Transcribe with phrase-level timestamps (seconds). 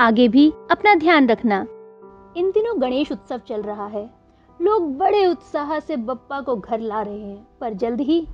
[0.00, 1.66] आगे भी अपना ध्यान रखना।
[2.36, 4.10] इन दिनों गणेश उत्सव चल रहा है।
[4.62, 8.26] लोग बड़े उत्साह से बप्पा को घर ला रहे हैं, पर जल्द ही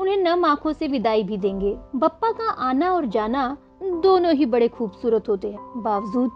[0.00, 4.68] उन्हें नम आँखों से विदाई भी देंगे। बप्पा का आना और जाना दोनों ही बड़े
[4.68, 6.30] खूबसूरत होते हैं। बावजूद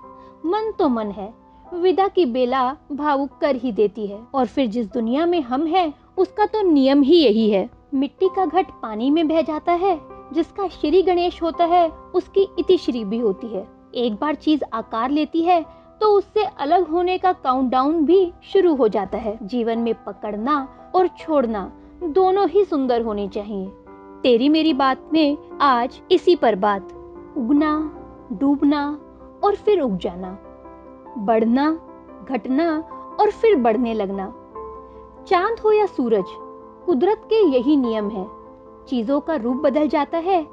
[0.46, 1.34] मन तो मन है।
[1.74, 5.94] विदा की बेला भावुक कर ही देती है। और फिर जिस दुनिया में हम हैं,
[6.18, 10.00] उसका तो नियम ही यही है। मिट्टी का घट पानी में बह जाता है।
[10.32, 15.10] जिसका श्री गणेश होता है, उसकी इति श्री भी होती है। एक बार चीज़ आकार
[15.10, 15.64] लेती है
[16.00, 20.56] तो उससे अलग होने का काउंटडाउन भी शुरू हो जाता है। जीवन में पकड़ना
[20.94, 21.70] और छोड़ना
[22.02, 23.66] दोनों ही सुंदर होने चाहिए।
[24.22, 26.92] तेरी मेरी बात में आज इसी पर बात।
[27.36, 27.72] उगना,
[28.32, 29.00] डूबना
[29.44, 30.32] और फिर उग जाना।
[31.18, 31.70] बढ़ना,
[32.28, 32.78] घटना
[33.20, 34.26] और फिर बढ़ने लगना।
[35.28, 36.24] चाँद हो या सूरज,
[36.86, 38.26] कुदरत के यही नियम है।
[38.88, 40.46] चीज़ों का रूप बदल जाता है,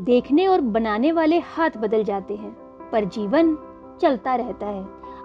[0.00, 2.56] देखने और बनाने वाले हाथ बदल जाते हैं।
[2.92, 3.58] पर जीवन
[4.02, 4.84] चलता रहता है।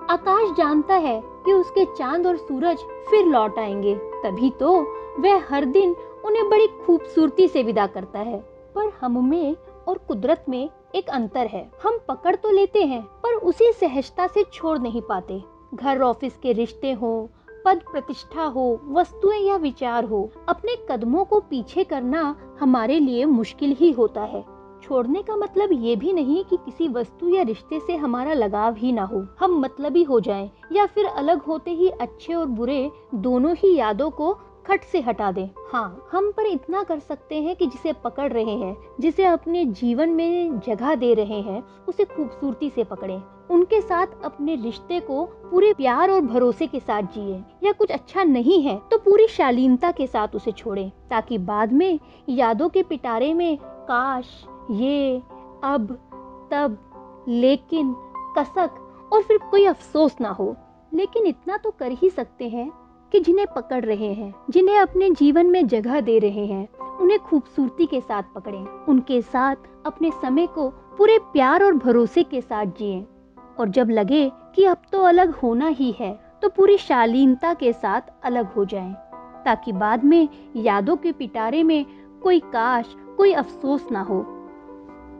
[0.09, 4.87] आकाश जानता है कि उसके चाँद और सूरज फिर लौट आएँगे। तभी तो
[5.19, 8.39] वह हर दिन उन्हें बड़ी खूबसूरती से विदा करता है।
[8.75, 9.55] पर हम में
[9.87, 14.43] और कुदरत में एक अंतर है। हम पकड़ तो लेते हैं, पर उसी सहजता से
[14.53, 15.43] छोड़ नहीं पाते।
[15.73, 17.29] घर ऑफ़िस के रिश्ते हो,
[17.65, 23.75] पद प्रतिष्ठा हो, वस्तुएँ या विचार हो, अपने कदमों को पीछे करना हमारे लिए मुश्किल
[23.79, 24.54] ही होता है।
[24.85, 28.91] छोड़ने का मतलब ये भी नहीं कि किसी वस्तु या रिश्ते से हमारा लगाव ही
[28.91, 33.55] ना हो। हम मतलबी हो जाएँ या फिर अलग होते ही अच्छे और बुरे दोनों
[33.55, 34.33] ही यादों को
[34.67, 38.55] खट से हटा दें। हाँ हम पर इतना कर सकते हैं कि जिसे पकड़ रहे
[38.55, 43.21] हैं, जिसे अपने जीवन में जगह दे रहे हैं, उसे खूबसूरती से पकड़ें।
[43.51, 48.23] उनके साथ अपने रिश्ते को पूरे प्यार और भरोसे के साथ जिए या कुछ अच्छा
[48.23, 51.99] नहीं है तो पूरी शालीनता के साथ उसे छोड़ें, ताकि बाद में
[52.29, 54.25] यादों के पिटारे में काश
[54.71, 55.21] ये
[55.63, 55.91] अब
[56.51, 56.77] तब
[57.27, 57.93] लेकिन
[58.37, 60.55] कसक और फिर कोई अफसोस ना हो।
[60.93, 62.69] लेकिन इतना तो कर ही सकते हैं
[63.11, 67.85] कि जिन्हें पकड़ रहे हैं जिन्हें अपने जीवन में जगह दे रहे हैं उन्हें खूबसूरती
[67.85, 69.55] के साथ पकड़ें उनके साथ
[69.85, 73.05] अपने समय को पूरे प्यार और भरोसे के साथ जिए।
[73.59, 78.01] और जब लगे कि अब तो अलग होना ही है तो पूरी शालीनता के साथ
[78.23, 78.93] अलग हो जाएँ,
[79.45, 81.85] ताकि बाद में यादों के पिटारे में
[82.23, 84.25] कोई काश कोई अफसोस ना हो।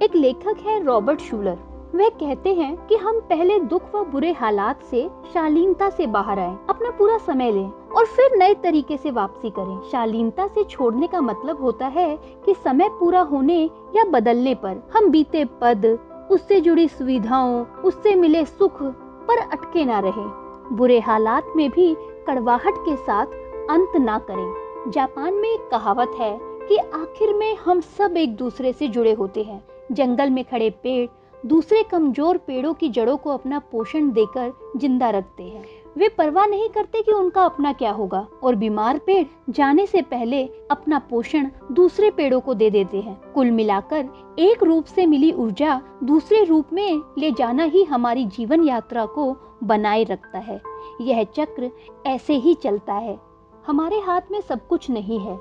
[0.01, 1.57] एक लेखक है रॉबर्ट शूलर।
[1.95, 6.57] वह कहते हैं कि हम पहले दुख व बुरे हालात से, शालीनता से बाहर आए,
[6.69, 11.21] अपना पूरा समय लें और फिर नए तरीके से वापसी करें। शालीनता से छोड़ने का
[11.21, 13.63] मतलब होता है कि समय पूरा होने
[13.95, 15.85] या बदलने पर। हम बीते पद,
[16.31, 18.81] उससे जुड़ी सुविधाओं, उससे मिले सुख
[19.27, 21.95] पर अटके ना रहे। बुरे हालात में भी
[22.27, 23.25] कड़वाहट के साथ
[23.69, 28.73] अंत ना करें। जापान में एक कहावत है कि आखिर में हम सब एक दूसरे
[28.73, 31.07] से जुड़े होते हैं। जंगल में खड़े पेड़
[31.43, 35.65] दूसरे कमज़ोर पेड़ों की जड़ों को अपना पोषण देकर ज़िंदा रखते हैं।
[35.97, 40.43] वे परवाह नहीं करते कि उनका अपना क्या होगा और बीमार पेड़ जाने से पहले
[40.71, 44.09] अपना पोषण दूसरे पेड़ों को दे देते हैं। कुल मिलाकर
[44.39, 49.35] एक रूप से मिली ऊर्जा दूसरे रूप में ले जाना ही हमारी जीवन यात्रा को
[49.63, 50.61] बनाए रखता है।
[51.01, 51.71] यह चक्र
[52.07, 53.17] ऐसे ही चलता है।
[53.65, 55.39] हमारे हाथ में सब कुछ नहीं है,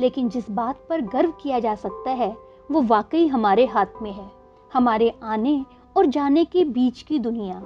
[0.00, 2.36] लेकिन जिस बात पर गर्व किया जा सकता है
[2.70, 4.30] वो वाकई हमारे हाथ में है,
[4.72, 5.64] हमारे आने
[5.96, 7.62] और जाने के बीच की दुनिया।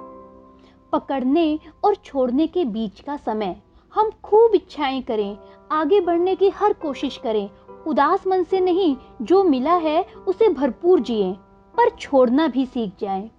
[0.93, 3.61] पकड़ने और छोड़ने के बीच का समय,
[3.95, 5.37] हम खूब इच्छाएँ करें,
[5.71, 7.49] आगे बढ़ने की हर कोशिश करें।
[7.87, 11.33] उदास मन से नहीं, जो मिला है, उसे भरपूर जिए,
[11.77, 13.29] पर छोड़ना भी सीख जाए।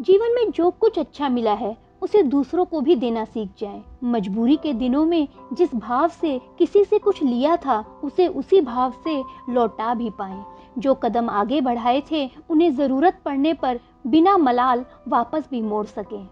[0.00, 4.56] जीवन में जो कुछ अच्छा मिला है, उसे दूसरों को भी देना सीख जाए। मजबूरी
[4.56, 9.22] के दिनों में जिस भाव से किसी से कुछ लिया था, उसे उसी भाव से
[9.48, 15.48] लौटा भी पाए। जो कदम आगे बढ़ाए थे, उन्हें ज़रूरत पड़ने पर बिना मलाल वापस
[15.50, 16.24] भी मोड़ सके।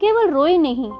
[0.00, 0.90] केवल रोए नहीं,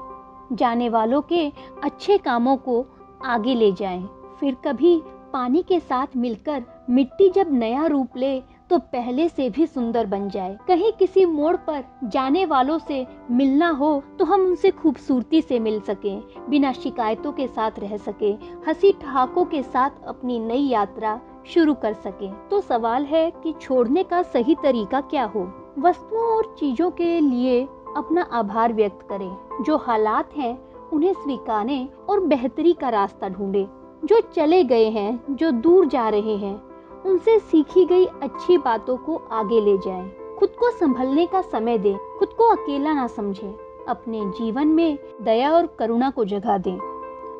[0.51, 1.47] जाने वालों के
[1.83, 2.85] अच्छे कामों को
[3.25, 4.07] आगे ले जाएँ।
[4.39, 5.01] फिर कभी
[5.33, 8.39] पानी के साथ मिलकर मिट्टी जब नया रूप ले
[8.69, 13.69] तो पहले से भी सुंदर बन जाए। कहीं किसी मोड़ पर जाने वालों से मिलना
[13.69, 16.15] हो तो हम उनसे खूबसूरती से मिल सके,
[16.49, 18.31] बिना शिकायतों के साथ रह सके।
[18.67, 24.03] हँसी ठहाकों के साथ अपनी नई यात्रा शुरू कर सके। तो सवाल है कि छोड़ने
[24.03, 25.51] का सही तरीका क्या हो?
[25.79, 32.19] वस्तुओं और चीज़ों के लिए अपना आभार व्यक्त करें। जो हालात हैं, उन्हें स्वीकारें और
[32.19, 33.67] बेहतरी का रास्ता ढूंढे।
[34.05, 36.61] जो चले गए हैं, जो दूर जा रहे हैं,
[37.05, 41.97] उनसे सीखी गई अच्छी बातों को आगे ले जाएँ। खुद को संभलने का समय दें।
[42.19, 43.55] खुद को अकेला ना समझें।
[43.87, 46.77] अपने जीवन में दया और करुणा को जगह दें।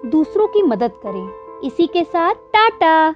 [0.06, 1.30] दूसरों की मदद करें।
[1.64, 3.16] इसी के साथ टाटा!